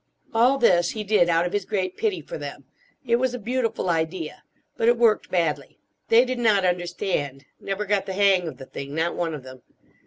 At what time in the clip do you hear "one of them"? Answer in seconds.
9.15-9.61